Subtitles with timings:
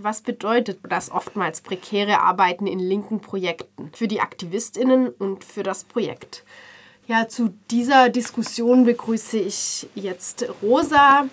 [0.00, 5.84] Was bedeutet das oftmals prekäre Arbeiten in linken Projekten für die Aktivistinnen und für das
[5.84, 6.44] Projekt?
[7.08, 11.24] Ja, zu dieser Diskussion begrüße ich jetzt Rosa,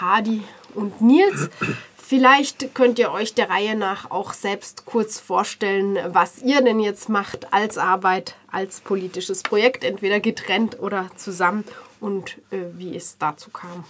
[0.00, 0.42] Hadi
[0.74, 1.50] und Nils.
[1.96, 7.08] Vielleicht könnt ihr euch der Reihe nach auch selbst kurz vorstellen, was ihr denn jetzt
[7.08, 11.64] macht als Arbeit, als politisches Projekt, entweder getrennt oder zusammen
[12.00, 13.84] und äh, wie es dazu kam.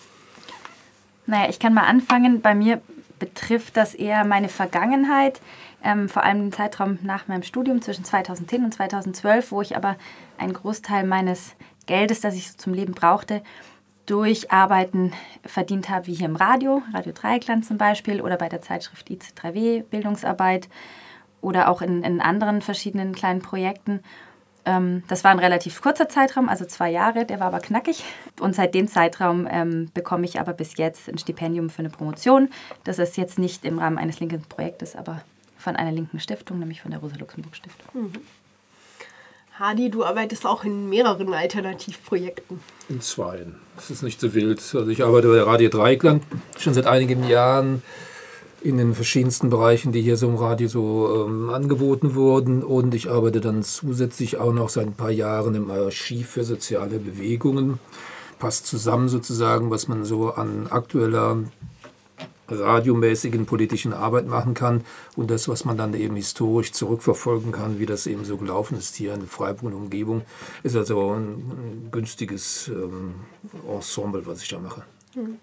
[1.26, 2.40] Naja, ich kann mal anfangen.
[2.40, 2.80] Bei mir
[3.18, 5.40] betrifft das eher meine Vergangenheit,
[5.82, 9.96] ähm, vor allem den Zeitraum nach meinem Studium zwischen 2010 und 2012, wo ich aber
[10.38, 11.54] einen Großteil meines
[11.86, 13.42] Geldes, das ich so zum Leben brauchte,
[14.06, 15.12] durch Arbeiten
[15.44, 19.82] verdient habe, wie hier im Radio, Radio Dreieckland zum Beispiel, oder bei der Zeitschrift IC3W,
[19.82, 20.68] Bildungsarbeit,
[21.40, 24.00] oder auch in, in anderen verschiedenen kleinen Projekten.
[24.66, 28.04] Ähm, das war ein relativ kurzer Zeitraum, also zwei Jahre, der war aber knackig.
[28.40, 32.50] Und seit dem Zeitraum ähm, bekomme ich aber bis jetzt ein Stipendium für eine Promotion.
[32.84, 35.22] Das ist jetzt nicht im Rahmen eines linken Projektes, aber
[35.56, 38.02] von einer linken Stiftung, nämlich von der Rosa-Luxemburg-Stiftung.
[38.02, 38.12] Mhm.
[39.58, 42.60] Hadi, du arbeitest auch in mehreren Alternativprojekten.
[42.90, 43.46] In zwei.
[43.76, 44.58] Das ist nicht so wild.
[44.58, 46.20] Also ich arbeite bei Radio Dreiklang
[46.58, 47.82] schon seit einigen Jahren
[48.66, 52.64] in den verschiedensten Bereichen, die hier so im Radio so ähm, angeboten wurden.
[52.64, 56.98] Und ich arbeite dann zusätzlich auch noch seit ein paar Jahren im Archiv für soziale
[56.98, 57.78] Bewegungen.
[58.40, 61.38] Passt zusammen sozusagen, was man so an aktueller
[62.48, 67.86] radiomäßigen politischen Arbeit machen kann und das, was man dann eben historisch zurückverfolgen kann, wie
[67.86, 70.22] das eben so gelaufen ist hier in Freiburg und Umgebung,
[70.62, 73.14] ist also ein, günstiges ähm,
[73.68, 74.84] Ensemble, was ich da mache.
[75.14, 75.38] Mhm.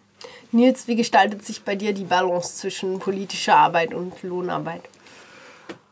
[0.52, 4.84] Nils, wie gestaltet sich bei dir die Balance zwischen politischer Arbeit und Lohnarbeit?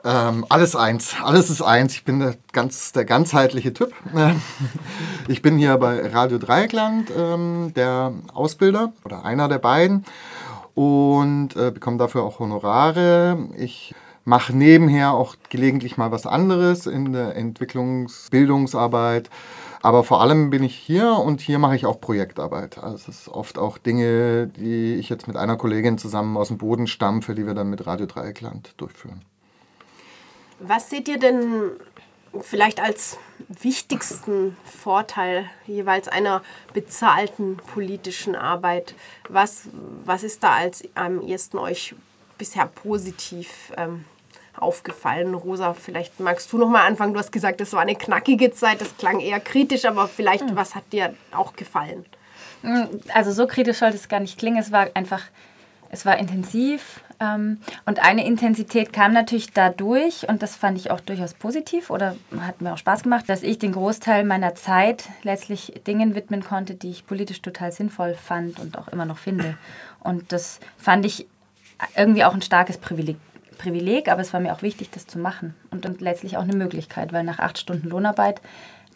[0.03, 1.15] Ähm, alles eins.
[1.21, 1.93] Alles ist eins.
[1.93, 3.93] Ich bin der, ganz, der ganzheitliche Typ.
[5.27, 10.05] ich bin hier bei Radio Dreieckland ähm, der Ausbilder oder einer der beiden
[10.73, 13.49] und äh, bekomme dafür auch Honorare.
[13.57, 13.93] Ich
[14.23, 19.29] mache nebenher auch gelegentlich mal was anderes in der Entwicklungs-, Bildungsarbeit.
[19.81, 22.77] Aber vor allem bin ich hier und hier mache ich auch Projektarbeit.
[22.77, 26.57] Also es ist oft auch Dinge, die ich jetzt mit einer Kollegin zusammen aus dem
[26.57, 29.21] Boden stampfe, die wir dann mit Radio Dreieckland durchführen.
[30.59, 31.71] Was seht ihr denn
[32.39, 36.43] vielleicht als wichtigsten Vorteil jeweils einer
[36.73, 38.93] bezahlten politischen Arbeit?
[39.27, 39.69] Was,
[40.05, 41.95] was ist da als am ehesten euch
[42.37, 44.05] bisher positiv ähm,
[44.61, 45.33] aufgefallen?
[45.33, 47.13] Rosa, vielleicht magst du noch mal anfangen.
[47.13, 50.55] Du hast gesagt, es war eine knackige Zeit, das klang eher kritisch, aber vielleicht, mhm.
[50.55, 52.05] was hat dir auch gefallen?
[52.61, 54.57] Hm, also so kritisch sollte es gar nicht klingen.
[54.57, 55.23] Es war einfach,
[55.89, 57.01] es war intensiv.
[57.19, 62.15] Ähm, und eine Intensität kam natürlich dadurch, und das fand ich auch durchaus positiv oder
[62.39, 66.73] hat mir auch Spaß gemacht, dass ich den Großteil meiner Zeit letztlich Dingen widmen konnte,
[66.73, 69.55] die ich politisch total sinnvoll fand und auch immer noch finde.
[69.99, 71.27] Und das fand ich
[71.95, 73.17] irgendwie auch ein starkes Privileg,
[73.61, 76.55] Privileg, aber es war mir auch wichtig, das zu machen und, und letztlich auch eine
[76.55, 78.41] Möglichkeit, weil nach acht Stunden Lohnarbeit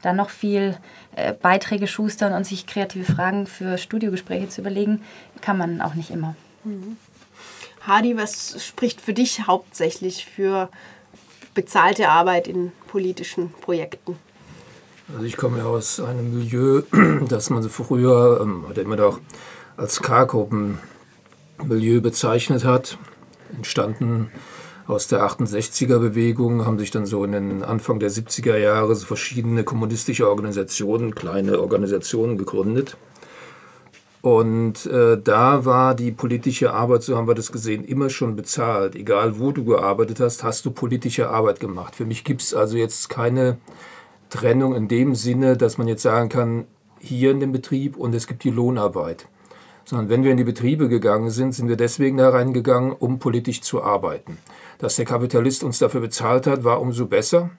[0.02, 0.78] dann noch viel
[1.16, 5.02] äh, Beiträge schustern und sich kreative Fragen für Studiogespräche zu überlegen,
[5.42, 6.36] kann man auch nicht immer.
[6.64, 6.98] Mhm.
[7.82, 10.70] Hadi, was spricht für dich hauptsächlich für
[11.54, 14.18] bezahlte Arbeit in politischen Projekten?
[15.14, 16.82] Also ich komme ja aus einem Milieu,
[17.30, 19.20] das man so früher ähm, oder immer doch
[19.78, 22.98] als K-Gruppen-Milieu bezeichnet hat.
[23.56, 24.32] Entstanden
[24.88, 29.06] aus der 68er Bewegung haben sich dann so in den Anfang der 70er Jahre so
[29.06, 32.96] verschiedene kommunistische Organisationen, kleine Organisationen gegründet.
[34.22, 38.96] Und äh, da war die politische Arbeit, so haben wir das gesehen, immer schon bezahlt.
[38.96, 41.96] Egal wo du gearbeitet hast, hast du politische Arbeit gemacht.
[41.96, 43.58] Für mich gibt es also jetzt keine
[44.30, 46.66] Trennung in dem Sinne, dass man jetzt sagen kann,
[47.00, 49.28] hier in dem Betrieb und es gibt die Lohnarbeit
[49.86, 53.62] sondern wenn wir in die Betriebe gegangen sind, sind wir deswegen da reingegangen, um politisch
[53.62, 54.38] zu arbeiten.
[54.80, 57.52] Dass der Kapitalist uns dafür bezahlt hat, war umso besser,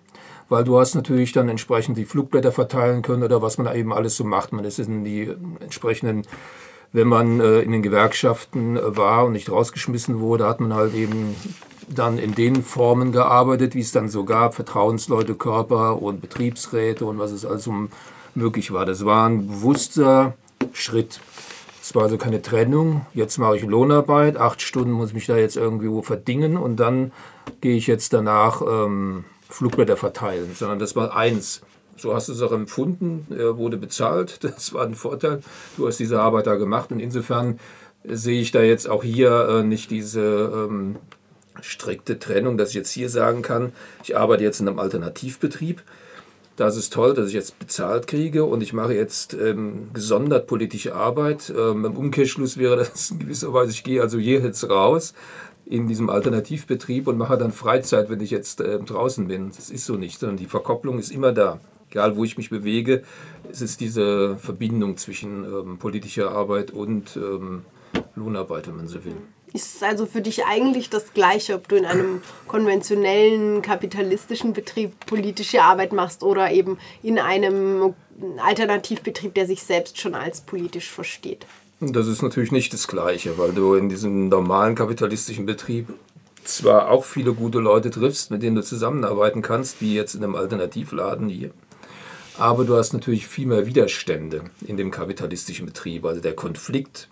[0.49, 4.17] weil du hast natürlich dann entsprechend die Flugblätter verteilen können oder was man eben alles
[4.17, 4.53] so macht.
[4.53, 6.25] Man ist in die entsprechenden
[6.93, 11.37] wenn man äh, in den Gewerkschaften war und nicht rausgeschmissen wurde, hat man halt eben
[11.89, 17.19] dann in den Formen gearbeitet, wie es dann so gab, Vertrauensleute, Körper und Betriebsräte und
[17.19, 17.73] was es also
[18.35, 18.87] möglich war.
[18.87, 20.35] Das war ein bewusster
[20.73, 21.21] Schritt.
[21.87, 23.07] Es war also keine Trennung.
[23.15, 27.13] Jetzt mache ich Lohnarbeit, acht Stunden muss ich mich da jetzt irgendwo verdingen und dann
[27.61, 31.61] gehe ich jetzt danach ähm, Flugblätter verteilen, sondern das war eins.
[31.97, 35.43] So hast du es auch empfunden, er wurde bezahlt, das war ein Vorteil.
[35.77, 37.61] Du hast diese Arbeit da gemacht und insofern
[38.03, 40.97] sehe ich da jetzt auch hier äh, nicht diese ähm,
[41.61, 43.73] strikte Trennung, dass ich jetzt hier sagen kann,
[44.03, 45.85] ich arbeite jetzt in einem Alternativbetrieb
[46.57, 50.95] das ist toll, dass ich jetzt bezahlt kriege und ich mache jetzt ähm, gesondert politische
[50.95, 51.53] Arbeit.
[51.57, 55.15] Ähm, Im Umkehrschluss wäre das in gewisser Weise, ich gehe also hier jetzt raus
[55.67, 59.51] in diesem Alternativbetrieb und mache dann Freizeit, wenn ich jetzt äh, draußen bin.
[59.55, 61.61] Das ist so nicht, sondern die Verkopplung ist immer da.
[61.91, 63.03] Egal, wo ich mich bewege,
[63.51, 67.65] es ist diese Verbindung zwischen ähm, politischer Arbeit und ähm,
[68.15, 69.17] Lohnarbeit, wenn man so will.
[69.57, 75.63] Ist also für dich eigentlich das Gleiche, ob du in einem konventionellen kapitalistischen Betrieb politische
[75.63, 77.95] Arbeit machst oder eben in einem
[78.37, 81.47] Alternativbetrieb, der sich selbst schon als politisch versteht?
[81.81, 85.89] Das ist natürlich nicht das Gleiche, weil du in diesem normalen kapitalistischen Betrieb
[86.45, 90.35] zwar auch viele gute Leute triffst, mit denen du zusammenarbeiten kannst, wie jetzt in einem
[90.35, 91.51] Alternativladen hier.
[92.37, 96.05] Aber du hast natürlich viel mehr Widerstände in dem kapitalistischen Betrieb.
[96.05, 97.09] Also der Konflikt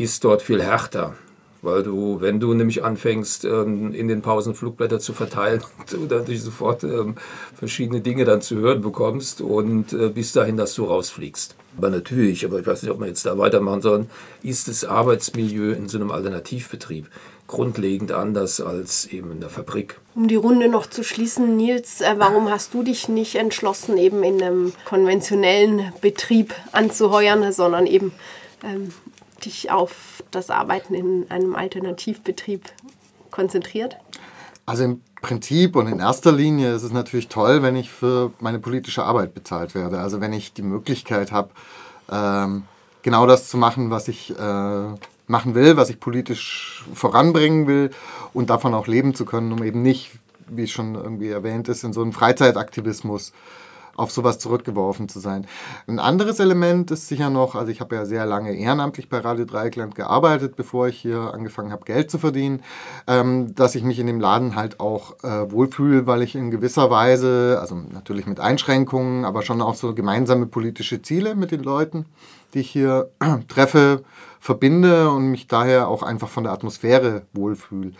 [0.00, 1.14] ist dort viel härter.
[1.62, 6.42] Weil du, wenn du nämlich anfängst, ähm, in den Pausen Flugblätter zu verteilen, du dadurch
[6.42, 7.16] sofort ähm,
[7.54, 11.56] verschiedene Dinge dann zu hören bekommst und äh, bis dahin, dass du rausfliegst.
[11.76, 14.10] Aber natürlich, aber ich weiß nicht, ob wir jetzt da weitermachen sollen,
[14.42, 17.10] ist das Arbeitsmilieu in so einem Alternativbetrieb
[17.46, 19.98] grundlegend anders als eben in der Fabrik.
[20.14, 24.22] Um die Runde noch zu schließen, Nils, äh, warum hast du dich nicht entschlossen, eben
[24.22, 28.12] in einem konventionellen Betrieb anzuheuern, sondern eben
[28.64, 28.92] ähm,
[29.44, 32.64] dich auf das Arbeiten in einem Alternativbetrieb
[33.30, 33.96] konzentriert?
[34.66, 38.58] Also im Prinzip und in erster Linie ist es natürlich toll, wenn ich für meine
[38.58, 39.98] politische Arbeit bezahlt werde.
[39.98, 41.50] Also wenn ich die Möglichkeit habe,
[42.10, 42.64] ähm,
[43.02, 44.84] genau das zu machen, was ich äh,
[45.26, 47.90] machen will, was ich politisch voranbringen will
[48.32, 50.12] und davon auch leben zu können, um eben nicht,
[50.48, 53.32] wie schon irgendwie erwähnt ist, in so einen Freizeitaktivismus
[54.00, 55.46] auf sowas zurückgeworfen zu sein.
[55.86, 59.44] Ein anderes Element ist sicher noch, also ich habe ja sehr lange ehrenamtlich bei Radio
[59.44, 62.62] Dreieckland gearbeitet, bevor ich hier angefangen habe, Geld zu verdienen,
[63.06, 66.90] ähm, dass ich mich in dem Laden halt auch äh, wohlfühle, weil ich in gewisser
[66.90, 72.06] Weise, also natürlich mit Einschränkungen, aber schon auch so gemeinsame politische Ziele mit den Leuten,
[72.54, 73.10] die ich hier
[73.48, 74.02] treffe,
[74.40, 77.92] verbinde und mich daher auch einfach von der Atmosphäre wohlfühle.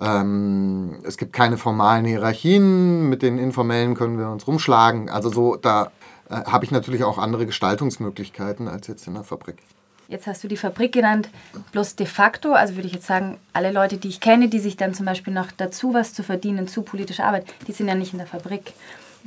[0.00, 5.08] Ähm, es gibt keine formalen Hierarchien, mit den informellen können wir uns rumschlagen.
[5.08, 5.92] Also so, da
[6.28, 9.56] äh, habe ich natürlich auch andere Gestaltungsmöglichkeiten als jetzt in der Fabrik.
[10.08, 11.30] Jetzt hast du die Fabrik genannt,
[11.72, 14.76] bloß de facto, also würde ich jetzt sagen, alle Leute, die ich kenne, die sich
[14.76, 18.12] dann zum Beispiel noch dazu was zu verdienen zu politischer Arbeit, die sind ja nicht
[18.12, 18.74] in der Fabrik.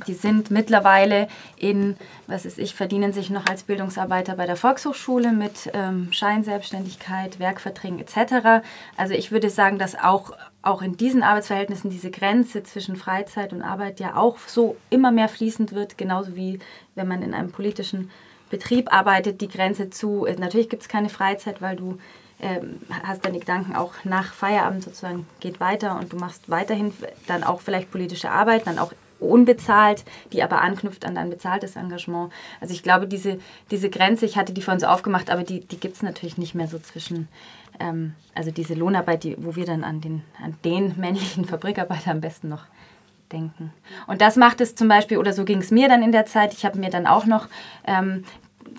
[0.06, 1.96] Die sind mittlerweile in,
[2.26, 7.98] was ist ich, verdienen sich noch als Bildungsarbeiter bei der Volkshochschule mit ähm, Scheinselbstständigkeit, Werkverträgen
[7.98, 8.64] etc.
[8.96, 13.62] Also ich würde sagen, dass auch, auch in diesen Arbeitsverhältnissen diese Grenze zwischen Freizeit und
[13.62, 16.60] Arbeit ja auch so immer mehr fließend wird, genauso wie
[16.94, 18.10] wenn man in einem politischen
[18.50, 21.98] Betrieb arbeitet, die Grenze zu, äh, natürlich gibt es keine Freizeit, weil du
[22.40, 26.92] ähm, hast deine Gedanken auch nach Feierabend sozusagen geht weiter und du machst weiterhin
[27.26, 32.32] dann auch vielleicht politische Arbeit, dann auch unbezahlt, die aber anknüpft an dein bezahltes Engagement.
[32.60, 33.38] Also ich glaube, diese,
[33.70, 36.54] diese Grenze, ich hatte die vorhin so aufgemacht, aber die, die gibt es natürlich nicht
[36.54, 37.28] mehr so zwischen,
[37.80, 42.20] ähm, also diese Lohnarbeit, die, wo wir dann an den, an den männlichen Fabrikarbeiter am
[42.20, 42.64] besten noch
[43.32, 43.72] denken.
[44.06, 46.54] Und das macht es zum Beispiel, oder so ging es mir dann in der Zeit,
[46.54, 47.48] ich habe mir dann auch noch
[47.86, 48.24] ähm,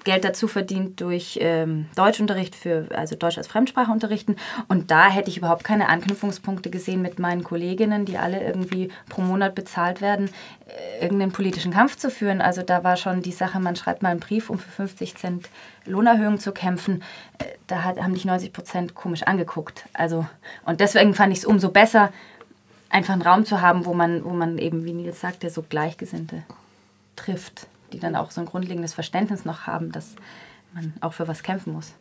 [0.04, 4.36] Geld dazu verdient durch ähm, Deutschunterricht für, also Deutsch als Fremdsprache unterrichten.
[4.68, 9.22] Und da hätte ich überhaupt keine Anknüpfungspunkte gesehen mit meinen Kolleginnen, die alle irgendwie pro
[9.22, 10.30] Monat bezahlt werden,
[10.68, 12.42] äh, irgendeinen politischen Kampf zu führen.
[12.42, 15.50] Also da war schon die Sache, man schreibt mal einen Brief, um für 50 Cent
[15.86, 17.04] Lohnerhöhung zu kämpfen.
[17.38, 19.86] Äh, da hat, haben dich 90 Prozent komisch angeguckt.
[19.94, 20.26] Also,
[20.66, 22.12] und deswegen fand ich es umso besser,
[22.90, 26.44] einfach einen Raum zu haben, wo man, wo man eben, wie Nils sagte, so Gleichgesinnte
[27.16, 30.16] trifft die dann auch so ein grundlegendes Verständnis noch haben, dass
[30.74, 31.94] man auch für was kämpfen muss.